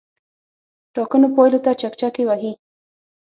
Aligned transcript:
ټاکنو 0.95 1.27
پایلو 1.35 1.59
ته 1.65 1.71
چکچکې 1.81 2.23
وهي. 2.25 2.51